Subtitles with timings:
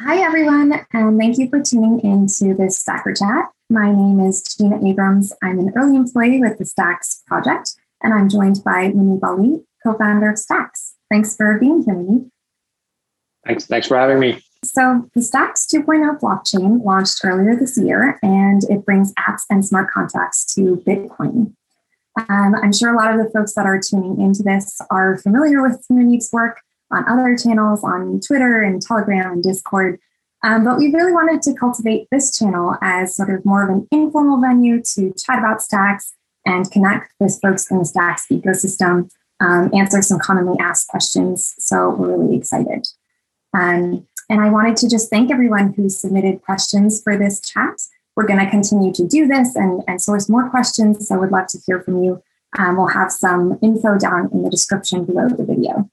[0.00, 3.50] Hi, everyone, and thank you for tuning in to this Stacker Chat.
[3.70, 5.32] My name is Gina Abrams.
[5.40, 10.30] I'm an early employee with the Stacks project, and I'm joined by Muneeb Ali, co-founder
[10.30, 10.94] of Stacks.
[11.12, 12.28] Thanks for being here, Muneeb.
[13.46, 14.42] Thanks, thanks for having me.
[14.64, 19.92] So the Stacks 2.0 blockchain launched earlier this year, and it brings apps and smart
[19.92, 21.54] contracts to Bitcoin.
[22.28, 25.62] Um, I'm sure a lot of the folks that are tuning into this are familiar
[25.62, 29.98] with Muneeb's work, on other channels on Twitter and Telegram and Discord.
[30.42, 33.88] Um, but we really wanted to cultivate this channel as sort of more of an
[33.90, 36.14] informal venue to chat about stacks
[36.44, 41.54] and connect with folks in the stacks ecosystem, um, answer some commonly asked questions.
[41.58, 42.86] So we're really excited.
[43.54, 47.80] Um, and I wanted to just thank everyone who submitted questions for this chat.
[48.16, 51.08] We're going to continue to do this and, and source more questions.
[51.08, 52.22] So I would love to hear from you.
[52.58, 55.90] Um, we'll have some info down in the description below the video.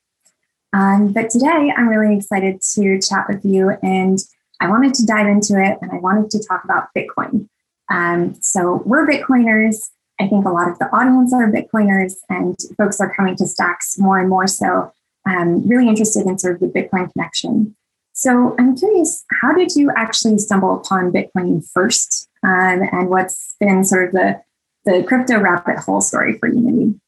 [0.73, 4.19] Um, but today I'm really excited to chat with you and
[4.61, 7.49] I wanted to dive into it and I wanted to talk about Bitcoin.
[7.89, 9.89] Um, so we're Bitcoiners.
[10.19, 13.97] I think a lot of the audience are Bitcoiners and folks are coming to Stacks
[13.97, 14.93] more and more so
[15.25, 17.75] um, really interested in sort of the Bitcoin connection.
[18.13, 22.29] So I'm curious, how did you actually stumble upon Bitcoin first?
[22.43, 24.41] Um, and what's been sort of the,
[24.85, 27.00] the crypto rabbit hole story for you, maybe?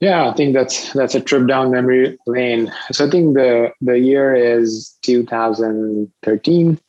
[0.00, 2.72] Yeah, I think that's that's a trip down memory lane.
[2.90, 6.80] So I think the the year is 2013.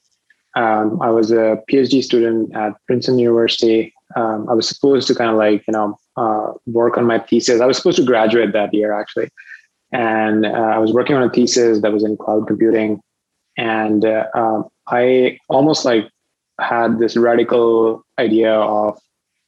[0.55, 3.93] Um, I was a PhD student at Princeton University.
[4.15, 7.59] Um, I was supposed to kind of like you know uh, work on my thesis.
[7.59, 9.29] I was supposed to graduate that year actually,
[9.91, 13.01] and uh, I was working on a thesis that was in cloud computing,
[13.57, 16.09] and uh, um, I almost like
[16.61, 18.97] had this radical idea of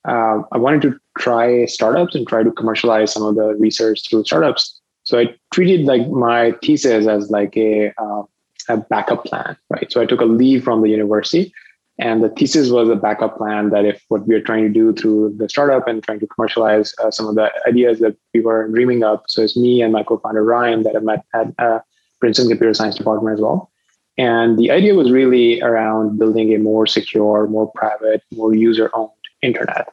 [0.05, 4.23] uh, I wanted to try startups and try to commercialize some of the research through
[4.23, 4.79] startups.
[5.03, 8.23] So I treated like my thesis as like a uh,
[8.69, 9.91] a backup plan, right?
[9.91, 11.53] So I took a leave from the university,
[11.99, 14.93] and the thesis was a backup plan that if what we are trying to do
[14.93, 18.69] through the startup and trying to commercialize uh, some of the ideas that we were
[18.69, 19.25] dreaming up.
[19.27, 21.79] So it's me and my co-founder Ryan that I met at uh,
[22.19, 23.69] Princeton Computer Science Department as well.
[24.17, 29.09] And the idea was really around building a more secure, more private, more user-owned
[29.41, 29.91] internet.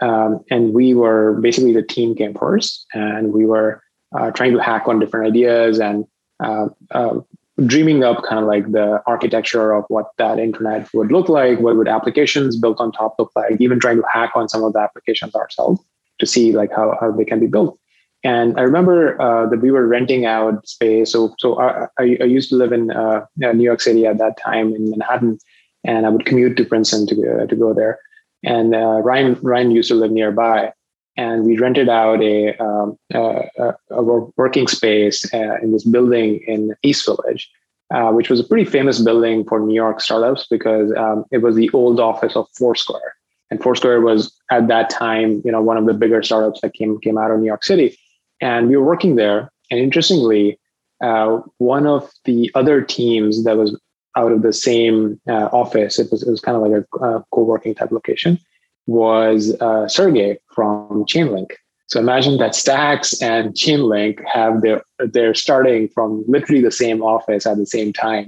[0.00, 3.82] Um, and we were basically the team came first, and we were
[4.18, 6.04] uh, trying to hack on different ideas and
[6.42, 7.20] uh, uh,
[7.66, 11.76] dreaming up kind of like the architecture of what that internet would look like, what
[11.76, 14.78] would applications built on top look like, even trying to hack on some of the
[14.78, 15.80] applications ourselves
[16.18, 17.78] to see like how, how they can be built.
[18.22, 21.12] And I remember uh, that we were renting out space.
[21.12, 24.74] So, so I, I, used to live in uh, New York City at that time
[24.74, 25.38] in Manhattan,
[25.84, 27.98] and I would commute to Princeton to go, to go there.
[28.42, 30.72] And uh, Ryan Ryan used to live nearby,
[31.16, 34.02] and we rented out a, um, a, a
[34.36, 37.50] working space uh, in this building in East Village,
[37.92, 41.54] uh, which was a pretty famous building for New York startups because um, it was
[41.56, 43.14] the old office of Foursquare,
[43.50, 46.98] and Foursquare was at that time, you know, one of the bigger startups that came
[47.00, 47.98] came out of New York City,
[48.40, 49.50] and we were working there.
[49.70, 50.58] And interestingly,
[51.00, 53.78] uh, one of the other teams that was
[54.20, 55.98] out of the same uh, office.
[55.98, 58.38] It was, it was kind of like a uh, co-working type location.
[58.86, 61.50] Was uh, Sergey from Chainlink.
[61.90, 64.82] So imagine that Stacks and Chainlink have their
[65.14, 68.26] they're starting from literally the same office at the same time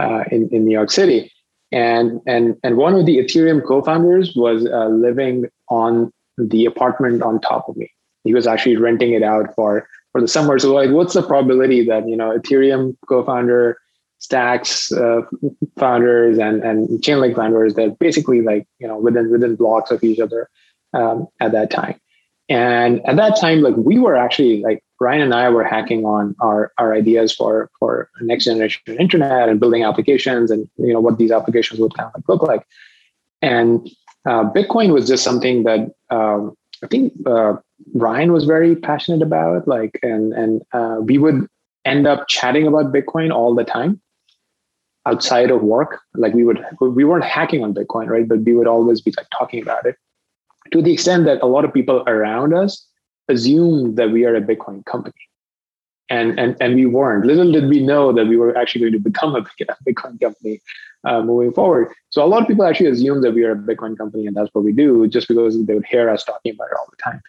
[0.00, 1.32] uh, in in New York City.
[1.72, 7.40] And and and one of the Ethereum co-founders was uh, living on the apartment on
[7.40, 7.90] top of me.
[8.24, 10.58] He was actually renting it out for for the summer.
[10.58, 13.78] So like, what's the probability that you know Ethereum co-founder
[14.26, 15.20] Stacks uh,
[15.78, 20.18] founders and and Chainlink founders that basically like you know within within blocks of each
[20.18, 20.50] other
[20.94, 22.00] um, at that time.
[22.48, 26.34] And at that time, like we were actually like Ryan and I were hacking on
[26.40, 31.18] our our ideas for for next generation internet and building applications and you know what
[31.18, 32.66] these applications would kind of like look like.
[33.42, 33.88] And
[34.28, 37.58] uh, Bitcoin was just something that um, I think uh,
[37.94, 39.68] Ryan was very passionate about.
[39.68, 41.46] Like and and uh, we would
[41.84, 44.00] end up chatting about Bitcoin all the time
[45.06, 48.28] outside of work like we would we weren't hacking on bitcoin right?
[48.28, 49.96] But we would always be like talking about it.
[50.72, 52.84] To the extent that a lot of people around us
[53.28, 55.14] assume that we are a bitcoin company.
[56.08, 57.26] And and and we weren't.
[57.26, 59.42] Little did we know that we were actually going to become a
[59.88, 60.60] bitcoin company
[61.04, 61.92] uh, moving forward.
[62.10, 64.50] So a lot of people actually assume that we are a bitcoin company and that's
[64.52, 67.20] what we do just because they would hear us talking about it all the time.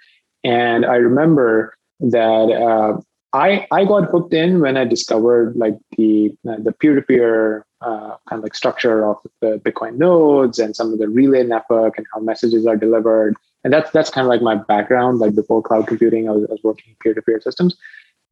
[0.44, 3.02] And i remember that uh,
[3.34, 7.66] I I got hooked in when I discovered like the uh, the peer to peer
[7.82, 12.08] kind of like structure of the Bitcoin nodes and some of the relay network and
[12.14, 13.36] how messages are delivered.
[13.64, 15.20] And that's that's kind of like my background.
[15.20, 17.76] Like before cloud computing, I was, I was working peer to peer systems,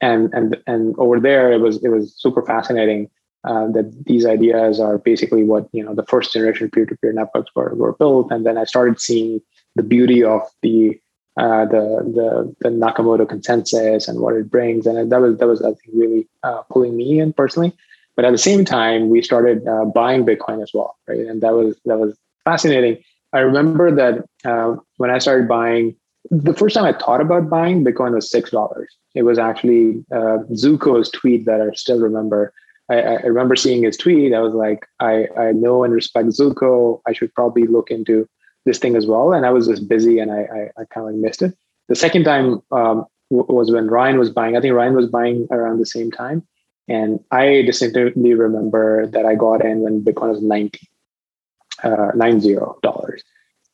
[0.02, 3.10] and and and over there it was it was super fascinating
[3.46, 7.74] uh, that these ideas are basically what you know the first generation peer-to-peer networks were,
[7.76, 9.40] were built and then i started seeing
[9.76, 11.00] the beauty of the
[11.38, 15.62] uh, the, the the nakamoto consensus and what it brings and that was that was
[15.62, 17.72] i think really uh, pulling me in personally
[18.16, 21.54] but at the same time we started uh, buying bitcoin as well right and that
[21.54, 23.02] was that was fascinating
[23.34, 25.96] i remember that uh, when i started buying
[26.30, 30.40] the first time i thought about buying bitcoin was six dollars it was actually uh,
[30.54, 32.54] Zooko's tweet that i still remember
[32.90, 34.34] I, I, remember seeing his tweet.
[34.34, 37.02] I was like, I, I know and respect Zooko.
[37.08, 38.28] I should probably look into
[38.66, 39.34] this thing as well.
[39.34, 41.56] And I was just busy and I, I, I kind of like missed it.
[41.88, 44.58] The second time um, was when Ryan was buying.
[44.58, 46.46] I think Ryan was buying around the same time.
[46.88, 50.80] And I distinctly remember that I got in when Bitcoin was 90,
[51.84, 53.22] uh, $90.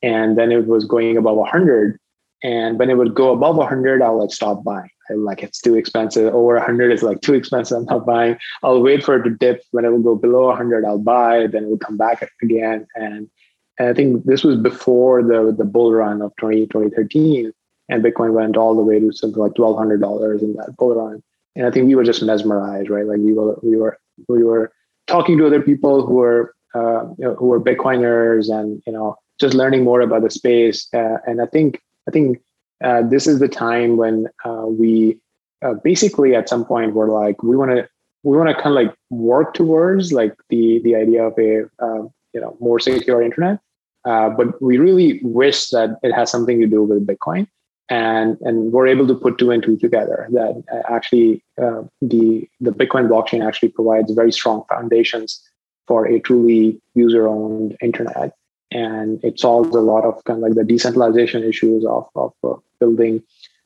[0.02, 1.98] And then it was going above 100.
[2.42, 6.34] And when it would go above 100, I'll like stop buying like it's too expensive.
[6.34, 7.78] Over 100 is like too expensive.
[7.78, 8.36] I'm not buying.
[8.62, 9.62] I'll wait for it to dip.
[9.70, 11.46] When it will go below 100, I'll buy.
[11.46, 12.86] Then it will come back again.
[12.94, 13.30] And,
[13.78, 17.52] and I think this was before the the bull run of 20, 2013,
[17.88, 21.22] and Bitcoin went all the way to something like $1,200 in that bull run.
[21.56, 23.06] And I think we were just mesmerized, right?
[23.06, 24.72] Like we were we were we were
[25.06, 29.16] talking to other people who were uh, you know, who were Bitcoiners and you know
[29.38, 30.88] just learning more about the space.
[30.94, 32.40] Uh, and I think I think
[32.82, 35.18] uh, this is the time when uh, we
[35.62, 37.88] uh, basically at some point we're like we want to
[38.22, 42.10] we want to kind of like work towards like the the idea of a um,
[42.32, 43.58] you know more secure internet
[44.04, 47.46] uh, but we really wish that it has something to do with bitcoin
[47.88, 52.48] and and we're able to put two and two together that uh, actually uh, the
[52.60, 55.42] the bitcoin blockchain actually provides very strong foundations
[55.86, 58.34] for a truly user owned internet.
[58.70, 62.54] And it solves a lot of kind of like the decentralization issues of, of uh,
[62.80, 63.22] building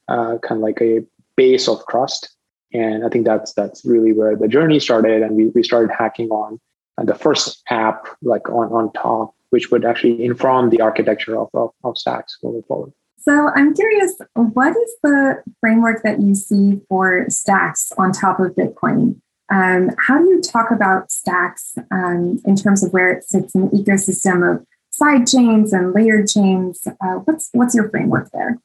[0.09, 1.05] uh, kind of like a
[1.37, 2.29] base of trust.
[2.73, 5.23] And i think that's that's really where the journey started.
[5.23, 6.59] And we, we started hacking on
[6.99, 11.71] the first app like on, on top which would actually inform the architecture of, of,
[11.85, 12.93] of stacks moving forward
[13.27, 18.53] so i'm curious what is the framework that you see for stacks on top of
[18.53, 23.55] bitcoin um, how do you talk about stacks um, in terms of where it sits
[23.55, 26.87] in the ecosystem of side chains and layered chains.
[26.87, 28.59] Uh, what's what's your framework there?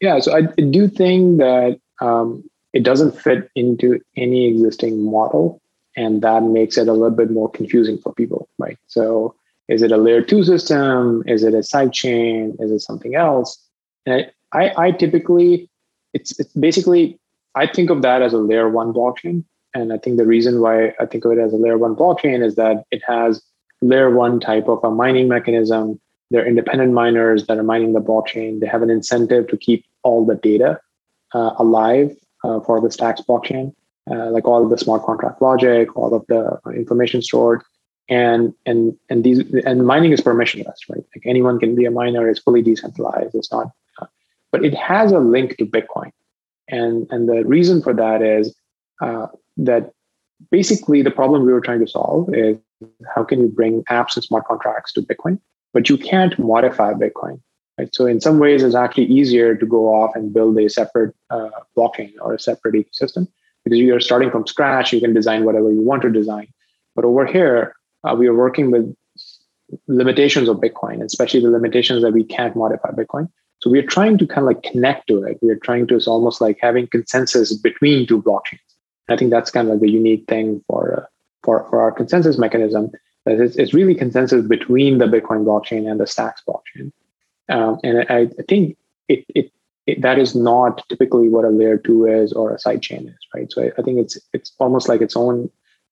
[0.00, 5.60] Yeah, so I do think that um, it doesn't fit into any existing model,
[5.96, 8.78] and that makes it a little bit more confusing for people, right?
[8.88, 9.34] So,
[9.68, 11.22] is it a layer two system?
[11.26, 12.56] Is it a side chain?
[12.58, 13.58] Is it something else?
[14.06, 15.70] And I, I typically,
[16.12, 17.18] it's it's basically
[17.54, 19.44] I think of that as a layer one blockchain,
[19.74, 22.44] and I think the reason why I think of it as a layer one blockchain
[22.44, 23.42] is that it has
[23.80, 26.00] layer one type of a mining mechanism.
[26.30, 28.60] They're independent miners that are mining the blockchain.
[28.60, 30.80] They have an incentive to keep all the data
[31.34, 33.74] uh, alive uh, for the Stacks blockchain,
[34.10, 37.62] uh, like all of the smart contract logic, all of the information stored,
[38.12, 41.04] and and and these and mining is permissionless, right?
[41.14, 42.28] Like anyone can be a miner.
[42.28, 43.34] It's fully decentralized.
[43.34, 43.68] It's not,
[44.00, 44.06] uh,
[44.50, 46.12] but it has a link to Bitcoin,
[46.68, 48.54] and and the reason for that is
[49.00, 49.92] uh, that
[50.50, 52.58] basically the problem we were trying to solve is
[53.14, 55.38] how can you bring apps and smart contracts to Bitcoin?
[55.72, 57.40] But you can't modify Bitcoin.
[57.78, 57.94] Right?
[57.94, 61.48] So in some ways, it's actually easier to go off and build a separate uh,
[61.74, 63.26] blockchain or a separate ecosystem
[63.64, 64.92] because you're starting from scratch.
[64.92, 66.48] You can design whatever you want to design.
[66.94, 68.94] But over here, uh, we are working with
[69.88, 73.28] limitations of Bitcoin, especially the limitations that we can't modify Bitcoin.
[73.60, 75.38] So we are trying to kind of like connect to it.
[75.40, 78.58] We are trying to, it's almost like having consensus between two blockchains.
[79.08, 81.06] I think that's kind of like the unique thing for uh,
[81.42, 82.90] for, for our consensus mechanism
[83.24, 86.92] that it's, it's really consensus between the Bitcoin blockchain and the Stacks blockchain.
[87.48, 88.76] Um, and I, I think
[89.08, 89.52] it, it,
[89.86, 93.50] it, that is not typically what a layer two is or a sidechain is, right?
[93.50, 95.50] So I, I think it's it's almost like its own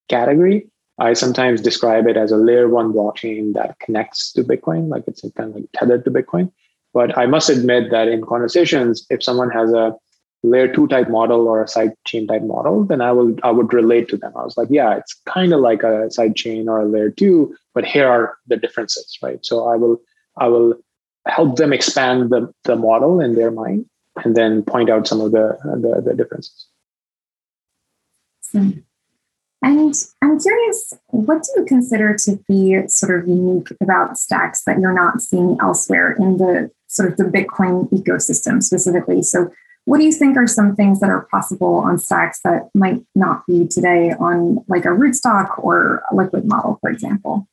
[0.09, 0.70] category.
[1.01, 5.23] I sometimes describe it as a layer one blockchain that connects to Bitcoin, like it's
[5.37, 6.53] kind of like tethered to Bitcoin.
[6.93, 9.97] But I must admit that in conversations, if someone has a
[10.43, 13.73] layer two type model or a side chain type model, then I will I would
[13.73, 14.33] relate to them.
[14.37, 17.57] I was like, yeah, it's kind of like a side chain or a layer two,
[17.75, 19.45] but here are the differences, right?
[19.45, 20.01] So I will
[20.39, 20.75] I will
[21.27, 23.87] help them expand the, the model in their mind
[24.25, 26.67] and then point out some of the the, the differences.
[28.53, 28.71] Hmm.
[29.63, 34.79] And I'm curious, what do you consider to be sort of unique about stacks that
[34.81, 39.23] you're not seeing elsewhere in the sort of the Bitcoin ecosystem specifically?
[39.23, 39.51] So
[39.85, 43.47] what do you think are some things that are possible on stacks that might not
[43.47, 47.47] be today on like a rootstock or a liquid model, for example?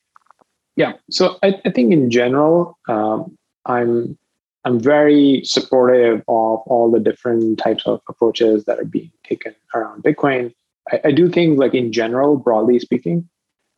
[0.76, 3.36] Yeah, so I, I think in general, um,
[3.66, 4.16] I'm
[4.64, 10.02] I'm very supportive of all the different types of approaches that are being taken around
[10.02, 10.54] Bitcoin.
[10.92, 13.28] I, I, do think, like in general, broadly speaking,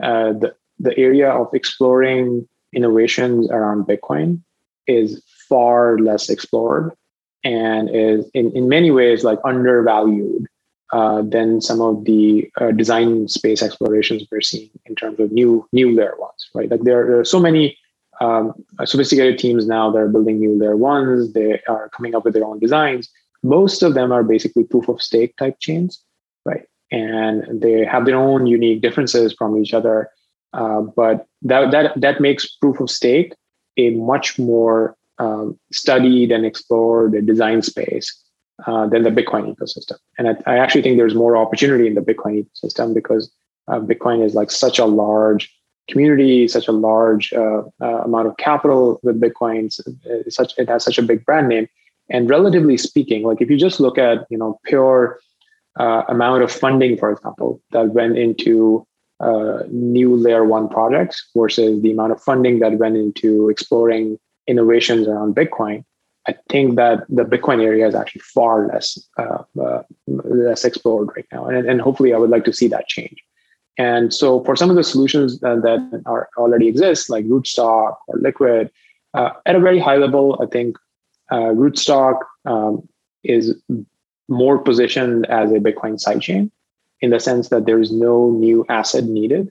[0.02, 4.40] uh, the the area of exploring innovations around Bitcoin
[4.87, 6.93] is far less explored
[7.45, 10.47] and is in, in many ways like undervalued
[10.93, 15.67] uh, than some of the uh, design space explorations we're seeing in terms of new
[15.73, 16.71] new layer ones, right?
[16.71, 17.79] Like there, there are so many
[18.21, 18.52] um,
[18.85, 21.33] sophisticated teams now that are building new layer ones.
[21.33, 23.09] They are coming up with their own designs.
[23.43, 26.02] Most of them are basically proof of stake type chains,
[26.45, 26.64] right?
[26.90, 30.11] And they have their own unique differences from each other.
[30.52, 33.35] Uh, but that that that makes proof of stake
[33.76, 38.20] a much more um, studied and explored design space
[38.66, 39.97] uh, than the Bitcoin ecosystem.
[40.18, 43.30] And I, I, actually think there's more opportunity in the Bitcoin ecosystem because
[43.68, 45.54] uh, Bitcoin is like such a large
[45.88, 49.66] community, such a large uh, uh amount of capital with Bitcoin.
[50.04, 51.68] It's such it has such a big brand name.
[52.09, 55.20] And relatively speaking, like if you just look at you know pure
[55.78, 58.86] uh, amount of funding, for example, that went into
[59.20, 65.06] uh, new layer one projects versus the amount of funding that went into exploring innovations
[65.06, 65.84] around Bitcoin,
[66.26, 71.26] I think that the Bitcoin area is actually far less uh, uh, less explored right
[71.32, 73.16] now, and, and hopefully, I would like to see that change.
[73.78, 78.18] And so, for some of the solutions that, that are already exist, like Rootstock or
[78.18, 78.70] Liquid,
[79.14, 80.76] uh, at a very high level, I think
[81.30, 82.86] uh, Rootstock um,
[83.24, 83.54] is
[84.30, 86.50] more positioned as a Bitcoin sidechain
[87.00, 89.50] in the sense that there is no new asset needed.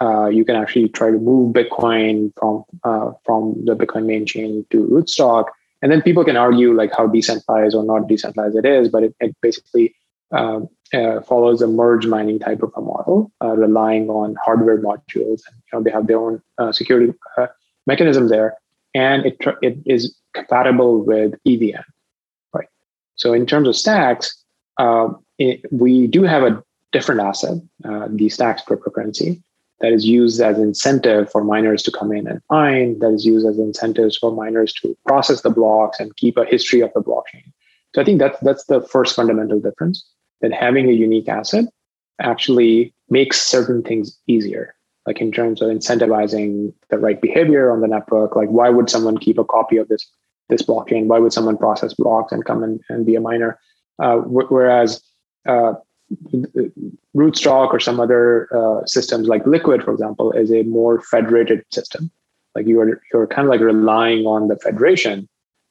[0.00, 4.66] Uh, you can actually try to move Bitcoin from uh, from the Bitcoin main chain
[4.70, 5.46] to Rootstock,
[5.82, 9.14] and then people can argue like how decentralized or not decentralized it is, but it,
[9.20, 9.94] it basically
[10.32, 15.42] um, uh, follows a merge mining type of a model, uh, relying on hardware modules,
[15.46, 17.46] and you know they have their own uh, security uh,
[17.86, 18.56] mechanism there,
[18.94, 21.82] and it it is compatible with EVM?
[23.16, 24.34] So in terms of stacks,
[24.78, 29.42] uh, it, we do have a different asset, uh, the stacks cryptocurrency
[29.80, 33.46] that is used as incentive for miners to come in and mine, that is used
[33.46, 37.52] as incentives for miners to process the blocks and keep a history of the blockchain.
[37.94, 40.04] So I think that's that's the first fundamental difference
[40.40, 41.66] that having a unique asset
[42.20, 44.74] actually makes certain things easier,
[45.06, 48.36] like in terms of incentivizing the right behavior on the network.
[48.36, 50.08] Like why would someone keep a copy of this
[50.48, 51.06] this blockchain?
[51.06, 53.58] Why would someone process blocks and come in and be a miner?
[53.98, 55.02] Uh, whereas
[55.46, 55.74] uh,
[57.16, 62.10] Rootstock or some other uh, systems like Liquid, for example, is a more federated system.
[62.54, 65.28] Like you're you're kind of like relying on the federation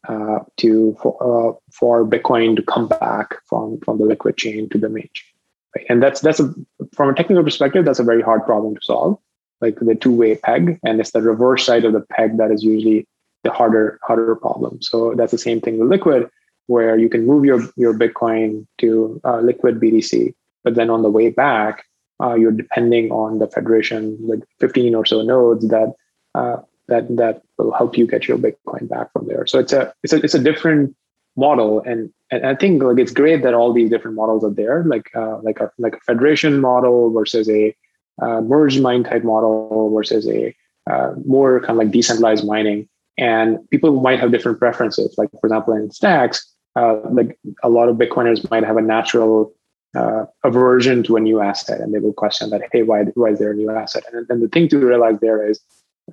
[0.07, 4.77] uh, to for, uh, for Bitcoin to come back from from the Liquid chain to
[4.77, 5.33] the main chain.
[5.75, 5.85] Right?
[5.89, 6.53] And that's that's a
[6.93, 9.17] from a technical perspective, that's a very hard problem to solve.
[9.61, 12.63] Like the two way peg, and it's the reverse side of the peg that is
[12.63, 13.07] usually
[13.43, 14.81] the harder harder problem.
[14.81, 16.29] So that's the same thing with Liquid
[16.67, 20.33] where you can move your, your Bitcoin to uh, liquid BTC,
[20.63, 21.85] but then on the way back,
[22.21, 25.93] uh, you're depending on the federation with 15 or so nodes that
[26.35, 26.57] uh,
[26.87, 29.45] that that will help you get your Bitcoin back from there.
[29.45, 30.95] So it's a it's a it's a different
[31.35, 34.83] model, and and I think like it's great that all these different models are there,
[34.85, 37.75] like uh, like a like a federation model versus a
[38.21, 40.55] uh, merged mine type model versus a
[40.89, 42.87] uh, more kind of like decentralized mining.
[43.17, 45.15] And people might have different preferences.
[45.17, 49.53] Like for example, in stacks, uh, like a lot of Bitcoiners might have a natural
[49.95, 53.39] uh, aversion to a new asset, and they will question that, hey, why, why is
[53.39, 54.03] there a new asset?
[54.11, 55.59] And, the thing to realize there is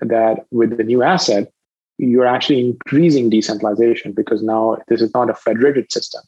[0.00, 1.50] that with the new asset,
[1.96, 6.22] you're actually increasing decentralization because now this is not a federated system,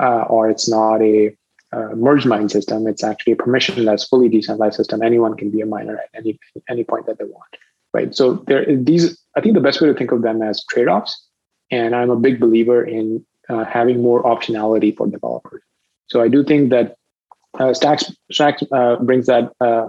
[0.00, 1.34] uh, or it's not a
[1.72, 2.86] uh, merge mine system.
[2.86, 5.02] It's actually a permissionless, fully decentralized system.
[5.02, 7.56] Anyone can be a miner at any any point that they want,
[7.92, 8.14] right?
[8.14, 11.26] So there, these I think the best way to think of them as trade-offs.
[11.70, 15.62] And I'm a big believer in uh, having more optionality for developers.
[16.08, 16.96] So I do think that
[17.58, 19.88] uh, Stacks, Stacks uh, brings that uh,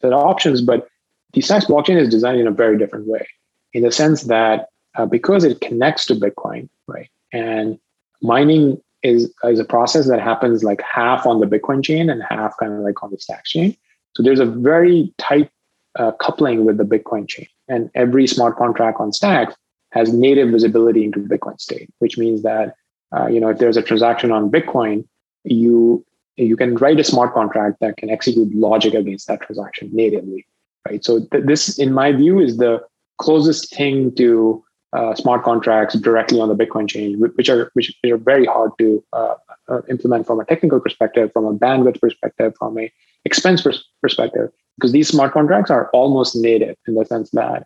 [0.00, 0.88] that options, but
[1.32, 3.26] the Stacks blockchain is designed in a very different way,
[3.72, 7.78] in the sense that uh, because it connects to Bitcoin, right, and
[8.22, 12.54] mining is is a process that happens like half on the Bitcoin chain and half
[12.58, 13.76] kind of like on the Stacks chain.
[14.14, 15.50] So there's a very tight
[15.98, 19.54] uh, coupling with the Bitcoin chain, and every smart contract on Stack
[19.90, 22.74] has native visibility into Bitcoin state, which means that
[23.16, 25.06] uh, you know if there's a transaction on Bitcoin,
[25.44, 26.04] you
[26.36, 30.46] you can write a smart contract that can execute logic against that transaction natively,
[30.88, 31.04] right?
[31.04, 32.80] So th- this, in my view, is the
[33.18, 38.16] closest thing to uh, smart contracts directly on the Bitcoin chain, which are which are
[38.16, 39.34] very hard to uh,
[39.68, 42.92] uh, implement from a technical perspective, from a bandwidth perspective, from a
[43.28, 47.60] expense pers- perspective, because these smart contracts are almost native in the sense that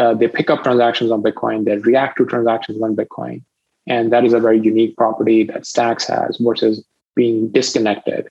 [0.00, 3.38] uh, they pick up transactions on Bitcoin, they react to transactions on Bitcoin.
[3.86, 8.22] And that is a very unique property that Stacks has versus being disconnected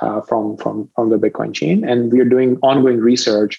[0.00, 3.54] uh, from from from the Bitcoin chain, and we are doing ongoing research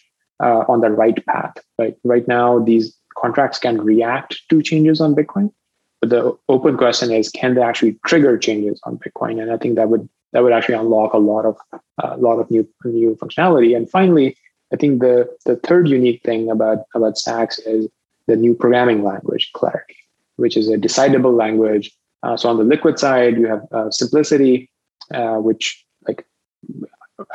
[0.45, 1.55] uh, on the right path.
[1.77, 2.85] Right, right now, these
[3.21, 5.51] contracts can react to changes on Bitcoin,
[5.99, 9.41] but the open question is, can they actually trigger changes on Bitcoin?
[9.41, 11.57] And I think that would that would actually unlock a lot of
[12.03, 13.75] a lot of new new functionality.
[13.75, 14.37] And finally,
[14.73, 17.87] I think the the third unique thing about about Stacks is
[18.27, 19.97] the new programming language, Clarity,
[20.37, 21.91] which is a decidable language.
[22.23, 24.69] Uh, so on the Liquid side, you have uh, Simplicity,
[25.13, 26.25] uh, which like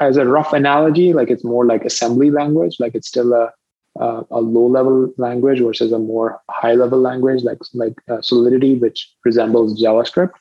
[0.00, 3.53] as a rough analogy, like it's more like assembly language, like it's still a
[4.00, 8.76] uh, a low level language versus a more high level language like like uh, Solidity,
[8.76, 10.33] which resembles JavaScript.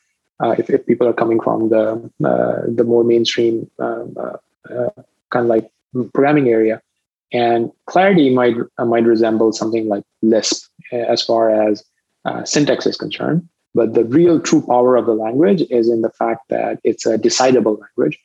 [0.41, 4.37] Uh, if, if people are coming from the uh, the more mainstream um, uh,
[4.73, 4.89] uh,
[5.31, 5.71] kind of like
[6.13, 6.81] programming area,
[7.31, 11.83] and Clarity might might resemble something like Lisp as far as
[12.43, 13.47] syntax is concerned.
[13.73, 17.17] But the real true power of the language is in the fact that it's a
[17.17, 18.19] decidable language,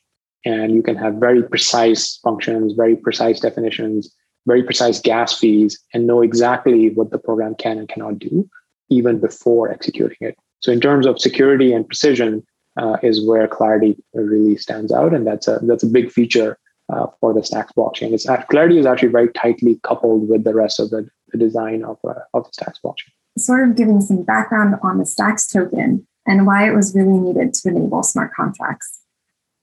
[0.45, 4.13] and you can have very precise functions, very precise definitions
[4.45, 8.49] very precise gas fees and know exactly what the program can and cannot do
[8.89, 10.37] even before executing it.
[10.61, 12.45] So in terms of security and precision
[12.77, 16.57] uh, is where Clarity really stands out, and that's a that's a big feature
[16.91, 18.13] uh, for the Stacks blockchain.
[18.13, 21.97] It's Clarity is actually very tightly coupled with the rest of the, the design of
[22.07, 23.11] uh, of the Stacks blockchain.
[23.37, 27.53] Sort of giving some background on the Stacks token and why it was really needed
[27.55, 28.99] to enable smart contracts.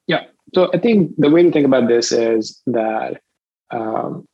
[0.07, 0.25] Yeah,
[0.55, 3.21] so I think the way to think about this is that
[3.71, 4.27] um,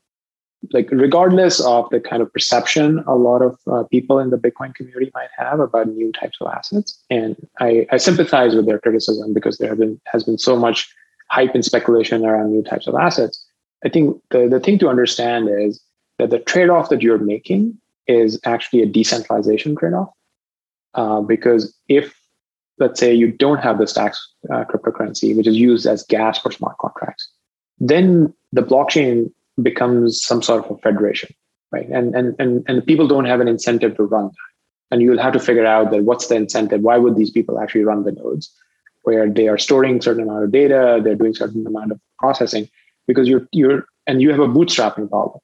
[0.72, 4.74] like regardless of the kind of perception a lot of uh, people in the bitcoin
[4.74, 9.34] community might have about new types of assets and I, I sympathize with their criticism
[9.34, 10.88] because there have been has been so much
[11.30, 13.44] hype and speculation around new types of assets.
[13.84, 15.80] I think the, the thing to understand is
[16.18, 20.10] that the trade-off that you're making is actually a decentralization trade-off
[20.94, 22.14] uh, because if
[22.78, 24.20] let's say you don't have the stacks
[24.52, 27.28] uh, cryptocurrency which is used as gas for smart contracts
[27.78, 31.34] then the blockchain becomes some sort of a federation,
[31.72, 31.88] right?
[31.88, 34.34] And and and and people don't have an incentive to run that.
[34.90, 36.82] And you'll have to figure out that what's the incentive?
[36.82, 38.52] Why would these people actually run the nodes?
[39.02, 42.68] Where they are storing certain amount of data, they're doing certain amount of processing,
[43.06, 45.40] because you're you're and you have a bootstrapping problem.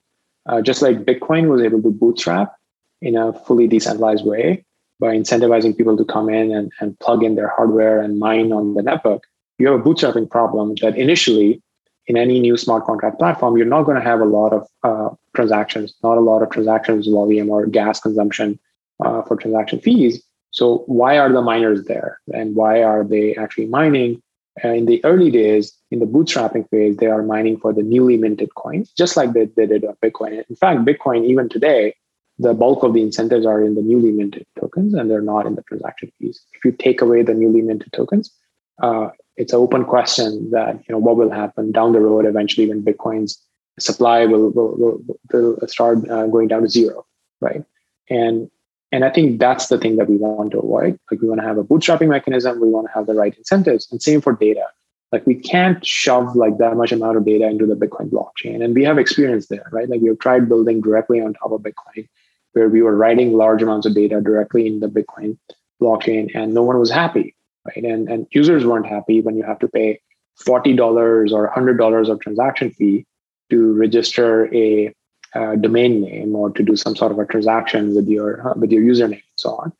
[0.46, 2.54] Uh, just like Bitcoin was able to bootstrap
[3.02, 4.64] in a fully decentralized way
[4.98, 8.74] by incentivizing people to come in and, and plug in their hardware and mine on
[8.74, 9.22] the network,
[9.58, 11.62] you have a bootstrapping problem that initially
[12.10, 15.10] in any new smart contract platform, you're not going to have a lot of uh,
[15.36, 18.58] transactions, not a lot of transactions volume or gas consumption
[19.04, 20.14] uh, for transaction fees.
[20.50, 20.64] So
[20.98, 24.20] why are the miners there, and why are they actually mining?
[24.64, 28.16] Uh, in the early days, in the bootstrapping phase, they are mining for the newly
[28.16, 30.32] minted coins, just like they, they did on Bitcoin.
[30.50, 31.94] In fact, Bitcoin even today,
[32.40, 35.54] the bulk of the incentives are in the newly minted tokens, and they're not in
[35.54, 36.42] the transaction fees.
[36.54, 38.34] If you take away the newly minted tokens,
[38.80, 42.68] uh, it's an open question that you know what will happen down the road eventually
[42.68, 43.40] when Bitcoin's
[43.78, 47.06] supply will will, will, will start uh, going down to zero,
[47.40, 47.64] right?
[48.08, 48.50] And
[48.92, 50.98] and I think that's the thing that we want to avoid.
[51.10, 52.60] Like we want to have a bootstrapping mechanism.
[52.60, 54.66] We want to have the right incentives, and same for data.
[55.12, 58.74] Like we can't shove like that much amount of data into the Bitcoin blockchain, and
[58.74, 59.88] we have experience there, right?
[59.88, 62.08] Like we've tried building directly on top of Bitcoin,
[62.52, 65.38] where we were writing large amounts of data directly in the Bitcoin
[65.80, 67.34] blockchain, and no one was happy
[67.66, 67.84] right?
[67.84, 70.00] And and users weren't happy when you have to pay
[70.36, 73.06] forty dollars or hundred dollars of transaction fee
[73.50, 74.94] to register a
[75.60, 78.82] domain name or to do some sort of a transaction with your uh, with your
[78.82, 79.72] username and so on.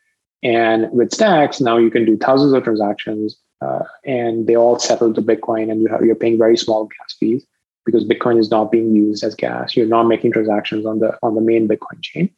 [0.42, 5.12] And with Stacks, now you can do thousands of transactions, uh, and they all settle
[5.12, 7.44] to Bitcoin, and you have you're paying very small gas fees
[7.84, 9.76] because Bitcoin is not being used as gas.
[9.76, 12.30] You're not making transactions on the on the main Bitcoin chain.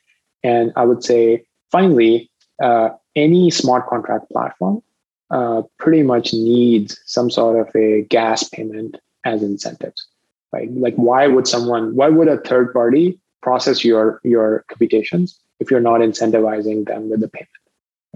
[0.43, 4.83] And I would say finally, uh, any smart contract platform
[5.33, 10.07] uh, pretty much needs some sort of a gas payment as incentives,
[10.53, 10.71] right?
[10.73, 15.81] Like, why would someone, why would a third party process your your computations if you're
[15.81, 17.49] not incentivizing them with the payment,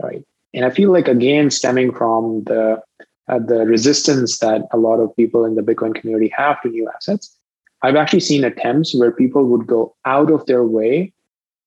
[0.00, 0.22] right?
[0.54, 2.82] And I feel like again, stemming from the
[3.28, 6.88] uh, the resistance that a lot of people in the Bitcoin community have to new
[6.94, 7.34] assets,
[7.82, 11.12] I've actually seen attempts where people would go out of their way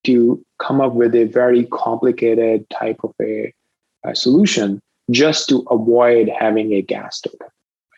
[0.06, 3.52] to come up with a very complicated type of a,
[4.06, 7.48] a solution just to avoid having a gas token.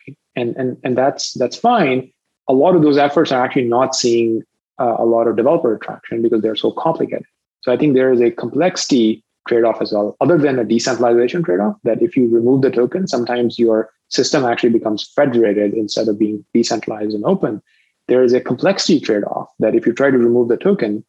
[0.06, 0.16] Right?
[0.36, 2.10] And, and, and that's, that's fine.
[2.48, 4.42] A lot of those efforts are actually not seeing
[4.80, 7.26] uh, a lot of developer traction because they're so complicated.
[7.60, 11.76] So I think there is a complexity trade-off as well, other than a decentralization trade-off,
[11.84, 16.44] that if you remove the token, sometimes your system actually becomes federated instead of being
[16.54, 17.60] decentralized and open.
[18.08, 21.04] There is a complexity trade-off that if you try to remove the token,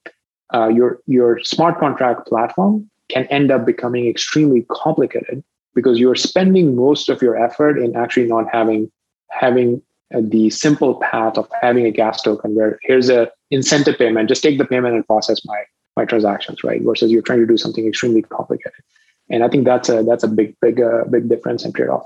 [0.54, 5.44] uh, your your smart contract platform can end up becoming extremely complicated
[5.75, 8.91] because you're spending most of your effort in actually not having
[9.29, 9.81] having
[10.13, 14.43] uh, the simple path of having a gas token where here's a incentive payment, just
[14.43, 15.63] take the payment and process my
[15.95, 16.81] my transactions, right?
[16.81, 18.73] Versus you're trying to do something extremely complicated.
[19.29, 22.05] And I think that's a that's a big big uh, big difference and trade off.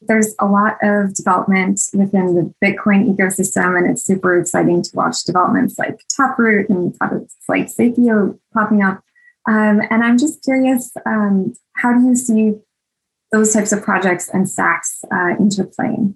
[0.00, 5.24] There's a lot of development within the Bitcoin ecosystem, and it's super exciting to watch
[5.24, 9.02] developments like Taproot and products like Sapio popping up.
[9.48, 12.54] Um, and I'm just curious, um, how do you see
[13.32, 16.14] those types of projects and stacks uh, interplaying?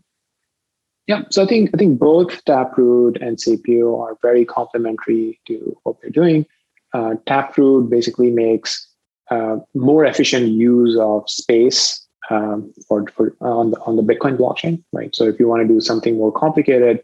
[1.06, 5.96] Yeah, so I think I think both Taproot and Sapio are very complementary to what
[6.02, 6.46] we're doing.
[6.94, 8.86] Uh, Taproot basically makes
[9.30, 14.82] uh, more efficient use of space um, for, for on the on the Bitcoin blockchain,
[14.92, 15.14] right?
[15.14, 17.02] So if you want to do something more complicated,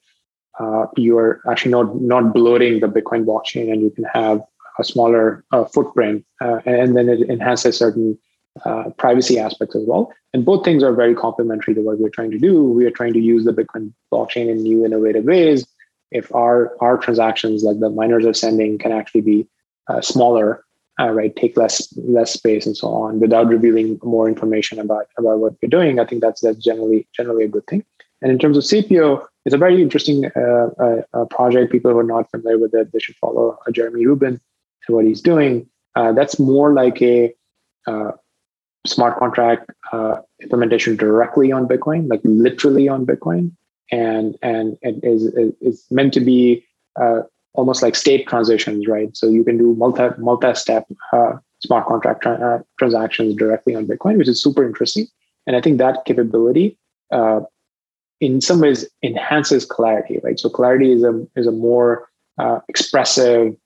[0.61, 4.41] uh, you are actually not not bloating the Bitcoin blockchain, and you can have
[4.79, 8.17] a smaller uh, footprint, uh, and then it enhances certain
[8.65, 10.13] uh, privacy aspects as well.
[10.33, 12.63] And both things are very complementary to what we're trying to do.
[12.63, 15.67] We are trying to use the Bitcoin blockchain in new, innovative ways.
[16.11, 19.49] If our our transactions, like the miners are sending, can actually be
[19.89, 20.65] uh, smaller,
[21.01, 25.39] uh, right, take less less space and so on, without revealing more information about about
[25.39, 27.85] what we're doing, I think that's that's generally generally a good thing.
[28.21, 31.71] And in terms of Sapio, it's a very interesting uh, uh, project.
[31.71, 34.41] People who are not familiar with it, they should follow uh, Jeremy Rubin
[34.87, 35.69] and what he's doing.
[35.95, 37.35] that's more like a
[38.89, 43.53] smart contract uh, implementation directly on Bitcoin, like literally on Bitcoin,
[43.91, 45.25] and and it is
[45.61, 46.65] is meant to be
[47.01, 47.23] uh,
[47.55, 49.17] almost like state transitions, right?
[49.17, 53.87] So you can do multi multi step uh, smart contract tra- uh, transactions directly on
[53.87, 55.07] Bitcoin, which is super interesting.
[55.47, 56.79] And I think that capability,
[57.13, 57.41] uh,
[58.21, 60.39] in some ways, enhances clarity, right?
[60.39, 63.57] So clarity is a is a more uh, expressive,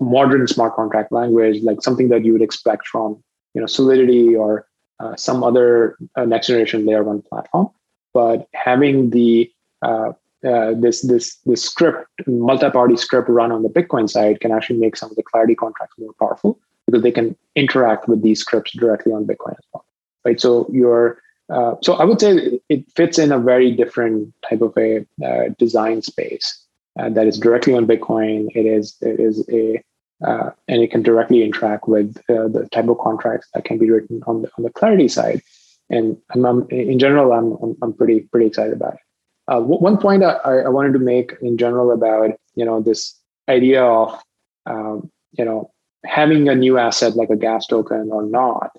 [0.00, 3.22] modern smart contract language, like something that you would expect from
[3.56, 4.66] you know Solidity or
[5.00, 7.70] uh, some other uh, next generation layer one platform.
[8.12, 10.12] But having the uh,
[10.46, 14.94] uh, this this this script multi-party script run on the Bitcoin side can actually make
[14.94, 19.10] some of the clarity contracts more powerful because they can interact with these scripts directly
[19.10, 19.86] on Bitcoin as well.
[20.26, 20.38] Right.
[20.38, 24.76] So you're uh, so I would say it fits in a very different type of
[24.76, 26.62] a uh, design space
[26.96, 28.48] that is directly on Bitcoin.
[28.54, 29.82] It is it is a
[30.24, 33.90] uh, and it can directly interact with uh, the type of contracts that can be
[33.90, 35.42] written on the on the Clarity side.
[35.90, 39.00] And I'm, I'm in general, I'm, I'm, pretty pretty excited about it.
[39.46, 43.14] Uh, one point I, I wanted to make in general about you know this
[43.48, 44.18] idea of
[44.66, 45.70] um, you know
[46.04, 48.70] having a new asset like a gas token or not.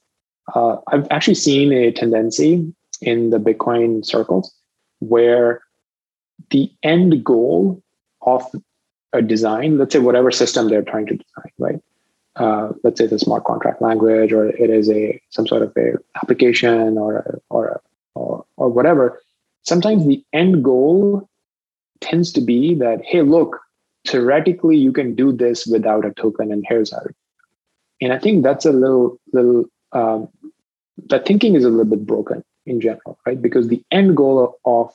[0.53, 4.53] Uh, I've actually seen a tendency in the Bitcoin circles
[4.99, 5.61] where
[6.49, 7.81] the end goal
[8.21, 8.43] of
[9.13, 11.79] a design, let's say whatever system they're trying to design, right?
[12.35, 15.73] Uh, let's say it's a smart contract language, or it is a some sort of
[15.77, 17.81] a application, or or
[18.15, 19.21] or, or whatever.
[19.63, 21.27] Sometimes the end goal
[21.99, 23.59] tends to be that, hey, look,
[24.07, 27.05] theoretically you can do this without a token, and here's how.
[28.01, 30.29] And I think that's a little little um,
[31.07, 33.41] that thinking is a little bit broken in general, right?
[33.41, 34.93] Because the end goal of, of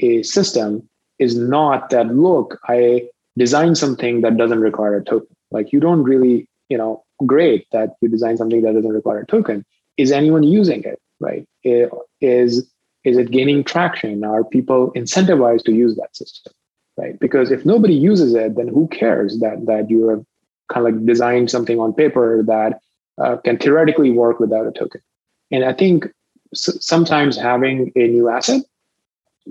[0.00, 5.34] a system is not that look, I design something that doesn't require a token.
[5.50, 9.26] Like you don't really, you know, great that you design something that doesn't require a
[9.26, 9.64] token.
[9.96, 11.00] Is anyone using it?
[11.20, 11.46] Right?
[11.64, 12.70] Is
[13.04, 14.24] is it gaining traction?
[14.24, 16.52] Are people incentivized to use that system?
[16.96, 17.18] Right?
[17.18, 20.24] Because if nobody uses it, then who cares that that you have
[20.72, 22.80] kind of like designed something on paper that
[23.18, 25.00] uh, can theoretically work without a token?
[25.50, 26.08] And I think
[26.54, 28.62] sometimes having a new asset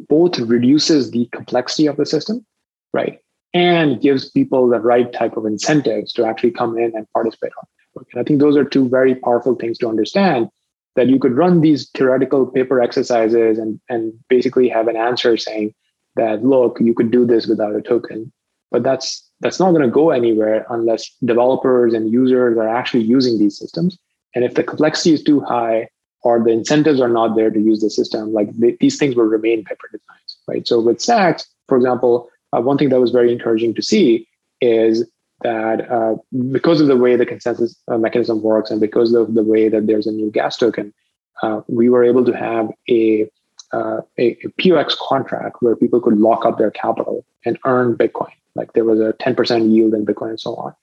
[0.08, 2.46] both reduces the complexity of the system,
[2.94, 3.20] right?
[3.54, 7.66] And gives people the right type of incentives to actually come in and participate on
[7.66, 8.14] the network.
[8.14, 10.50] And I think those are two very powerful things to understand
[10.96, 15.74] that you could run these theoretical paper exercises and, and basically have an answer saying
[16.16, 18.32] that, look, you could do this without a token.
[18.72, 23.40] But that's that's not going to go anywhere unless developers and users are actually using
[23.40, 23.98] these systems.
[24.36, 25.88] And if the complexity is too high
[26.22, 29.64] or the incentives are not there to use the system, like these things will remain
[29.64, 30.68] paper designs, right?
[30.68, 34.28] So with Stacks, for example, uh, one thing that was very encouraging to see
[34.62, 35.08] is
[35.42, 36.16] that uh,
[36.52, 39.88] because of the way the consensus uh, mechanism works and because of the way that
[39.88, 40.94] there's a new gas token,
[41.42, 43.30] uh, we were able to have a,
[43.72, 48.32] uh, a, a POX contract where people could lock up their capital and earn Bitcoin.
[48.56, 50.76] Like there was a 10% yield in Bitcoin and so on.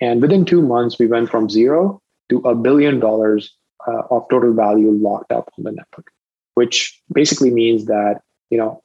[0.00, 3.54] And within two months, we went from zero to a billion dollars
[3.86, 6.10] uh, of total value locked up on the network,
[6.54, 8.82] which basically means that, you know,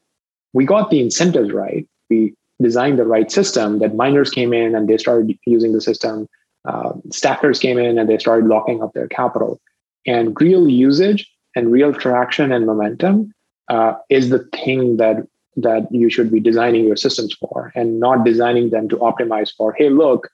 [0.54, 4.88] we got the incentives right, we designed the right system that miners came in and
[4.88, 6.28] they started using the system.
[6.66, 9.60] Uh, stackers came in and they started locking up their capital.
[10.08, 13.34] And real usage and real traction and momentum
[13.70, 18.26] uh, is the thing that that you should be designing your systems for and not
[18.26, 20.30] designing them to optimize for hey look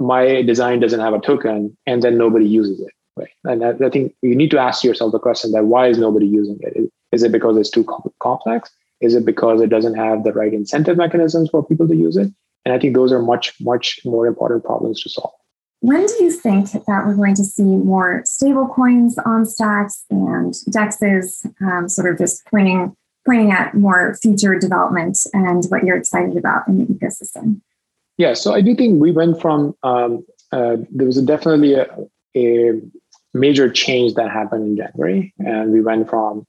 [0.00, 2.92] my design doesn't have a token and then nobody uses it.
[3.16, 3.28] Right.
[3.44, 6.26] And I, I think you need to ask yourself the question that why is nobody
[6.26, 6.72] using it?
[6.76, 7.86] Is, is it because it's too
[8.20, 8.70] complex
[9.04, 12.32] is it because it doesn't have the right incentive mechanisms for people to use it?
[12.64, 15.32] And i think those are much much more important problems to solve.
[15.80, 20.54] When do you think that we're going to see more stable coins on stacks and
[20.70, 26.36] dexes um, sort of just pointing pointing at more future development and what you're excited
[26.36, 27.60] about in the ecosystem?
[28.16, 31.86] Yeah, so I do think we went from um, uh, there was a definitely a,
[32.36, 32.80] a,
[33.36, 36.46] major change that happened in January, and we went from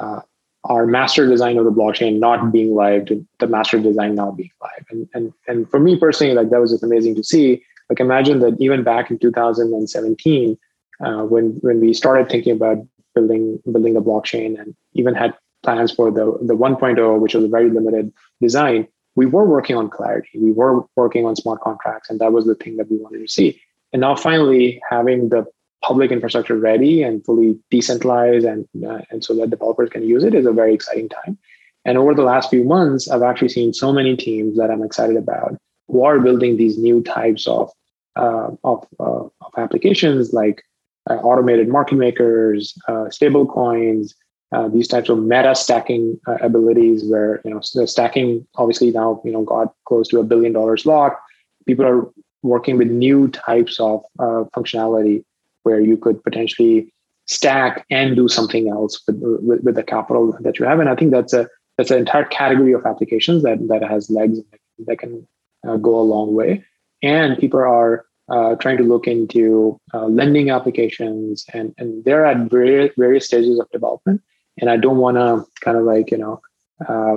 [0.00, 0.20] uh,
[0.64, 4.50] our master design of the blockchain not being live to the master design now being
[4.60, 4.86] live.
[4.90, 7.62] And and and for me personally, like that was just amazing to see.
[7.88, 10.58] Like imagine that even back in 2017,
[11.04, 12.78] uh, when when we started thinking about
[13.14, 17.48] building building a blockchain and even had plans for the, the 1.0, which was a
[17.48, 20.38] very limited design, we were working on clarity.
[20.38, 23.28] We were working on smart contracts, and that was the thing that we wanted to
[23.28, 23.60] see.
[23.92, 25.46] And now, finally, having the
[25.82, 30.34] public infrastructure ready and fully decentralized, and uh, and so that developers can use it
[30.34, 31.38] is a very exciting time.
[31.84, 35.16] And over the last few months, I've actually seen so many teams that I'm excited
[35.16, 35.56] about
[35.88, 37.70] who are building these new types of
[38.16, 40.62] uh, of, uh, of applications like
[41.10, 44.14] uh, automated market makers, uh, stable coins,
[44.52, 49.32] uh, these types of meta stacking abilities where you know the stacking obviously now you
[49.32, 51.20] know got close to a billion dollars locked.
[51.66, 52.06] people are
[52.42, 55.24] working with new types of functionality
[55.62, 56.92] where you could potentially
[57.26, 60.80] stack and do something else with, with, with, the capital that you have.
[60.80, 61.48] And i think that's a
[61.78, 64.40] that's an entire category of applications that that has legs
[64.86, 65.26] that can
[65.66, 66.64] uh, go a long way.
[67.02, 72.50] And people are uh, trying to look into uh, lending applications and and they're at
[72.50, 74.20] various various stages of development.
[74.58, 76.40] And I don't want to kind of like you know
[76.88, 77.16] uh,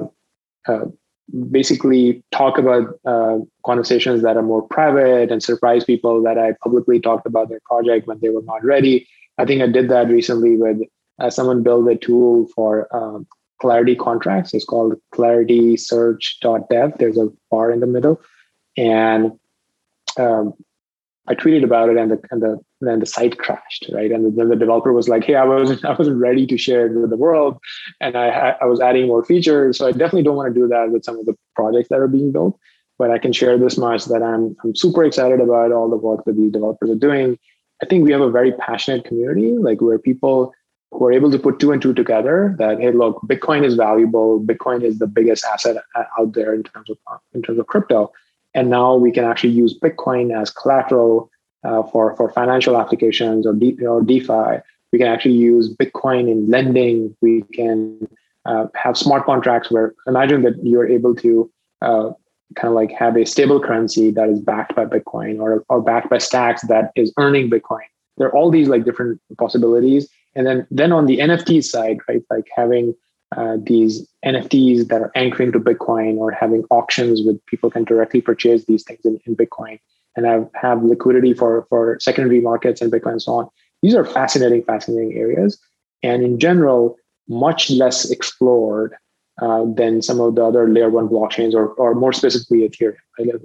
[0.67, 0.85] uh,
[1.51, 6.99] basically talk about uh, conversations that are more private and surprise people that I publicly
[6.99, 9.07] talked about their project when they were not ready.
[9.37, 10.77] I think I did that recently with
[11.19, 13.27] uh, someone built a tool for um,
[13.61, 14.53] Clarity contracts.
[14.53, 16.93] It's called Clarity Search.dev.
[16.99, 18.21] There's a bar in the middle,
[18.77, 19.31] and
[20.17, 20.53] um,
[21.27, 24.11] I tweeted about it and the and the then the site crashed, right?
[24.11, 26.93] And then the developer was like, "Hey, I wasn't I wasn't ready to share it
[26.99, 27.57] with the world,
[27.99, 30.91] and I I was adding more features, so I definitely don't want to do that
[30.91, 32.57] with some of the projects that are being built.
[32.97, 36.25] But I can share this much that I'm I'm super excited about all the work
[36.25, 37.37] that these developers are doing.
[37.83, 40.53] I think we have a very passionate community, like where people
[40.91, 42.55] who are able to put two and two together.
[42.57, 44.39] That hey, look, Bitcoin is valuable.
[44.39, 47.67] Bitcoin is the biggest asset uh, out there in terms of uh, in terms of
[47.67, 48.11] crypto
[48.55, 51.29] and now we can actually use Bitcoin as collateral
[51.65, 53.55] uh, for, for financial applications or,
[53.87, 54.61] or DeFi.
[54.91, 57.15] We can actually use Bitcoin in lending.
[57.21, 58.07] We can
[58.45, 61.51] uh, have smart contracts where imagine that you're able to
[61.81, 62.11] uh,
[62.55, 66.09] kind of like have a stable currency that is backed by Bitcoin or, or backed
[66.09, 67.81] by stacks that is earning Bitcoin.
[68.17, 70.07] There are all these like different possibilities.
[70.35, 72.95] And then, then on the NFT side, right, like having
[73.35, 78.21] uh, these NFTs that are anchoring to Bitcoin or having auctions where people can directly
[78.21, 79.79] purchase these things in, in Bitcoin
[80.15, 83.49] and have, have liquidity for, for secondary markets and Bitcoin and so on.
[83.81, 85.59] These are fascinating, fascinating areas.
[86.03, 86.97] And in general,
[87.27, 88.95] much less explored
[89.41, 92.95] uh, than some of the other layer one blockchains or, or more specifically Ethereum.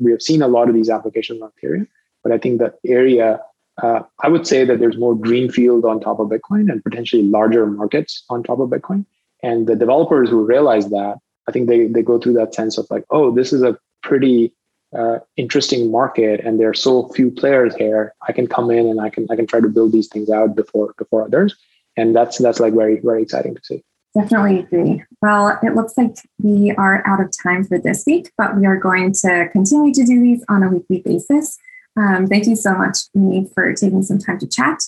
[0.00, 1.86] We have seen a lot of these applications on Ethereum,
[2.22, 3.40] but I think the area,
[3.82, 7.66] uh, I would say that there's more greenfield on top of Bitcoin and potentially larger
[7.66, 9.04] markets on top of Bitcoin.
[9.42, 11.16] And the developers who realize that,
[11.48, 14.52] I think they, they go through that sense of like, oh, this is a pretty
[14.96, 18.14] uh, interesting market and there are so few players here.
[18.26, 20.56] I can come in and I can I can try to build these things out
[20.56, 21.54] before before others.
[21.96, 23.84] And that's that's like very, very exciting to see.
[24.14, 25.04] Definitely agree.
[25.22, 28.76] Well, it looks like we are out of time for this week, but we are
[28.76, 31.58] going to continue to do these on a weekly basis.
[31.96, 34.80] Um, thank you so much, me, for taking some time to chat.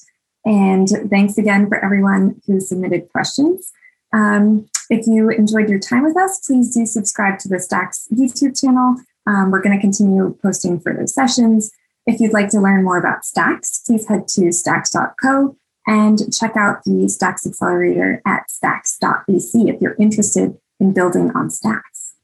[0.45, 3.71] And thanks again for everyone who submitted questions.
[4.13, 8.61] Um, if you enjoyed your time with us, please do subscribe to the Stacks YouTube
[8.61, 8.97] channel.
[9.27, 11.71] Um, we're going to continue posting further sessions.
[12.07, 15.57] If you'd like to learn more about Stacks, please head to stacks.co
[15.87, 22.15] and check out the Stacks Accelerator at stacks.vc if you're interested in building on Stacks.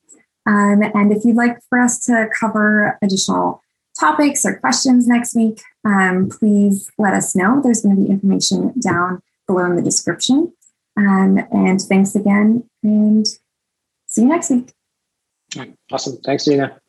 [0.47, 3.63] Um, and if you'd like for us to cover additional
[3.99, 7.61] topics or questions next week, um, please let us know.
[7.63, 10.53] There's going to be information down below in the description.
[10.97, 13.27] Um, and thanks again, and
[14.07, 14.73] see you next week.
[15.93, 16.19] Awesome.
[16.25, 16.81] Thanks, Gina.